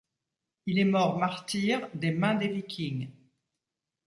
[0.65, 3.11] Il est mort martyr des mains des Vikings.